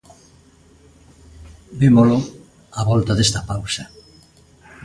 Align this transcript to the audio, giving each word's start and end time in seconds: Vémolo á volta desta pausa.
Vémolo 1.79 2.17
á 2.79 2.81
volta 2.89 3.13
desta 3.15 3.41
pausa. 3.49 3.83